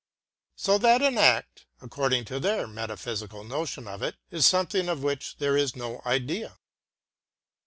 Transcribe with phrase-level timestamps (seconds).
[0.55, 5.37] So that an act, according to their metaphysical notion of it, is something of which
[5.37, 6.57] there is no idea....